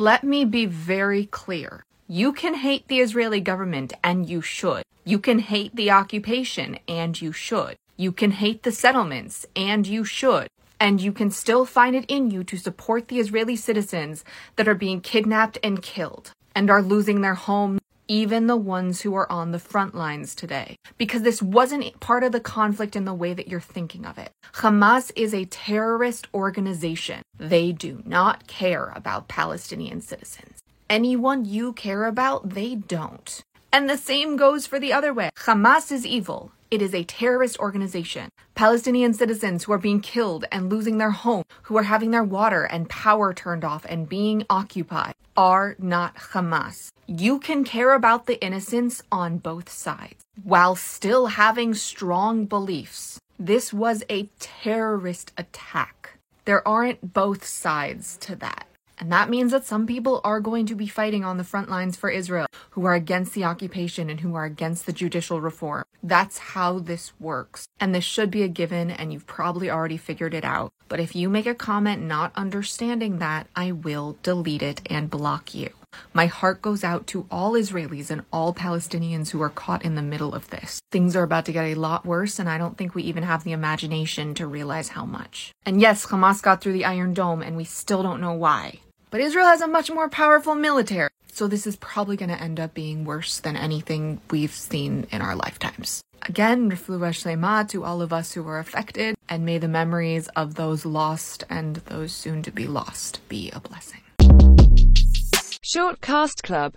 Let 0.00 0.24
me 0.24 0.46
be 0.46 0.64
very 0.64 1.26
clear. 1.26 1.84
You 2.08 2.32
can 2.32 2.54
hate 2.54 2.88
the 2.88 3.00
Israeli 3.00 3.42
government, 3.42 3.92
and 4.02 4.26
you 4.26 4.40
should. 4.40 4.82
You 5.04 5.18
can 5.18 5.40
hate 5.40 5.76
the 5.76 5.90
occupation, 5.90 6.78
and 6.88 7.20
you 7.20 7.32
should. 7.32 7.76
You 7.98 8.10
can 8.10 8.30
hate 8.30 8.62
the 8.62 8.72
settlements, 8.72 9.44
and 9.54 9.86
you 9.86 10.06
should. 10.06 10.48
And 10.80 11.02
you 11.02 11.12
can 11.12 11.30
still 11.30 11.66
find 11.66 11.94
it 11.94 12.06
in 12.08 12.30
you 12.30 12.44
to 12.44 12.56
support 12.56 13.08
the 13.08 13.18
Israeli 13.18 13.56
citizens 13.56 14.24
that 14.56 14.66
are 14.66 14.74
being 14.74 15.02
kidnapped 15.02 15.58
and 15.62 15.82
killed 15.82 16.32
and 16.54 16.70
are 16.70 16.80
losing 16.80 17.20
their 17.20 17.34
homes, 17.34 17.79
even 18.10 18.48
the 18.48 18.56
ones 18.56 19.00
who 19.00 19.14
are 19.14 19.30
on 19.30 19.52
the 19.52 19.58
front 19.60 19.94
lines 19.94 20.34
today. 20.34 20.74
Because 20.98 21.22
this 21.22 21.40
wasn't 21.40 22.00
part 22.00 22.24
of 22.24 22.32
the 22.32 22.40
conflict 22.40 22.96
in 22.96 23.04
the 23.04 23.14
way 23.14 23.32
that 23.34 23.46
you're 23.46 23.60
thinking 23.60 24.04
of 24.04 24.18
it. 24.18 24.32
Hamas 24.54 25.12
is 25.14 25.32
a 25.32 25.44
terrorist 25.44 26.26
organization. 26.34 27.22
They 27.38 27.70
do 27.70 28.02
not 28.04 28.48
care 28.48 28.92
about 28.96 29.28
Palestinian 29.28 30.00
citizens. 30.00 30.58
Anyone 30.88 31.44
you 31.44 31.72
care 31.72 32.04
about, 32.04 32.48
they 32.48 32.74
don't. 32.74 33.42
And 33.72 33.88
the 33.88 33.96
same 33.96 34.36
goes 34.36 34.66
for 34.66 34.80
the 34.80 34.92
other 34.92 35.14
way. 35.14 35.30
Hamas 35.38 35.92
is 35.92 36.04
evil. 36.04 36.50
It 36.70 36.82
is 36.82 36.94
a 36.94 37.02
terrorist 37.02 37.58
organization. 37.58 38.28
Palestinian 38.54 39.12
citizens 39.12 39.64
who 39.64 39.72
are 39.72 39.78
being 39.78 40.00
killed 40.00 40.44
and 40.52 40.70
losing 40.70 40.98
their 40.98 41.10
home, 41.10 41.42
who 41.62 41.76
are 41.76 41.82
having 41.82 42.12
their 42.12 42.22
water 42.22 42.62
and 42.62 42.88
power 42.88 43.34
turned 43.34 43.64
off 43.64 43.84
and 43.88 44.08
being 44.08 44.46
occupied, 44.48 45.14
are 45.36 45.74
not 45.80 46.14
Hamas. 46.14 46.90
You 47.08 47.40
can 47.40 47.64
care 47.64 47.92
about 47.92 48.26
the 48.26 48.40
innocents 48.40 49.02
on 49.10 49.38
both 49.38 49.68
sides 49.68 50.22
while 50.44 50.76
still 50.76 51.26
having 51.26 51.74
strong 51.74 52.44
beliefs. 52.44 53.18
This 53.36 53.72
was 53.72 54.04
a 54.08 54.28
terrorist 54.38 55.32
attack. 55.36 56.18
There 56.44 56.66
aren't 56.68 57.12
both 57.12 57.44
sides 57.44 58.16
to 58.18 58.36
that. 58.36 58.66
And 59.00 59.10
that 59.10 59.30
means 59.30 59.50
that 59.52 59.64
some 59.64 59.86
people 59.86 60.20
are 60.22 60.40
going 60.40 60.66
to 60.66 60.74
be 60.74 60.86
fighting 60.86 61.24
on 61.24 61.38
the 61.38 61.44
front 61.44 61.70
lines 61.70 61.96
for 61.96 62.10
Israel, 62.10 62.46
who 62.70 62.84
are 62.84 62.94
against 62.94 63.32
the 63.32 63.44
occupation 63.44 64.10
and 64.10 64.20
who 64.20 64.34
are 64.34 64.44
against 64.44 64.84
the 64.84 64.92
judicial 64.92 65.40
reform. 65.40 65.84
That's 66.02 66.38
how 66.38 66.78
this 66.78 67.12
works. 67.18 67.66
And 67.80 67.94
this 67.94 68.04
should 68.04 68.30
be 68.30 68.42
a 68.42 68.48
given, 68.48 68.90
and 68.90 69.10
you've 69.10 69.26
probably 69.26 69.70
already 69.70 69.96
figured 69.96 70.34
it 70.34 70.44
out. 70.44 70.72
But 70.88 71.00
if 71.00 71.16
you 71.16 71.30
make 71.30 71.46
a 71.46 71.54
comment 71.54 72.02
not 72.02 72.32
understanding 72.36 73.18
that, 73.18 73.46
I 73.56 73.72
will 73.72 74.18
delete 74.22 74.62
it 74.62 74.82
and 74.86 75.10
block 75.10 75.54
you. 75.54 75.70
My 76.12 76.26
heart 76.26 76.62
goes 76.62 76.84
out 76.84 77.06
to 77.08 77.26
all 77.30 77.52
Israelis 77.52 78.10
and 78.10 78.22
all 78.32 78.54
Palestinians 78.54 79.30
who 79.30 79.42
are 79.42 79.48
caught 79.48 79.84
in 79.84 79.96
the 79.96 80.02
middle 80.02 80.34
of 80.34 80.50
this. 80.50 80.80
Things 80.92 81.16
are 81.16 81.24
about 81.24 81.46
to 81.46 81.52
get 81.52 81.64
a 81.64 81.74
lot 81.74 82.06
worse, 82.06 82.38
and 82.38 82.48
I 82.48 82.58
don't 82.58 82.76
think 82.76 82.94
we 82.94 83.02
even 83.04 83.24
have 83.24 83.44
the 83.44 83.52
imagination 83.52 84.34
to 84.34 84.46
realize 84.46 84.88
how 84.88 85.04
much. 85.04 85.52
And 85.66 85.80
yes, 85.80 86.06
Hamas 86.06 86.42
got 86.42 86.60
through 86.60 86.74
the 86.74 86.84
Iron 86.84 87.14
Dome, 87.14 87.42
and 87.42 87.56
we 87.56 87.64
still 87.64 88.02
don't 88.02 88.20
know 88.20 88.34
why. 88.34 88.80
But 89.10 89.20
Israel 89.20 89.46
has 89.46 89.60
a 89.60 89.66
much 89.66 89.90
more 89.90 90.08
powerful 90.08 90.54
military, 90.54 91.10
so 91.32 91.48
this 91.48 91.66
is 91.66 91.74
probably 91.74 92.16
going 92.16 92.30
to 92.30 92.40
end 92.40 92.60
up 92.60 92.74
being 92.74 93.04
worse 93.04 93.40
than 93.40 93.56
anything 93.56 94.20
we've 94.30 94.54
seen 94.54 95.08
in 95.10 95.20
our 95.20 95.34
lifetimes. 95.34 96.00
Again, 96.28 96.70
Refuah 96.70 97.10
Shlema 97.10 97.68
to 97.70 97.82
all 97.82 98.02
of 98.02 98.12
us 98.12 98.34
who 98.34 98.44
were 98.44 98.60
affected, 98.60 99.16
and 99.28 99.44
may 99.44 99.58
the 99.58 99.66
memories 99.66 100.28
of 100.36 100.54
those 100.54 100.86
lost 100.86 101.42
and 101.50 101.76
those 101.86 102.12
soon 102.12 102.42
to 102.42 102.52
be 102.52 102.68
lost 102.68 103.18
be 103.28 103.50
a 103.50 103.58
blessing. 103.58 104.02
Shortcast 105.74 106.42
Club 106.42 106.68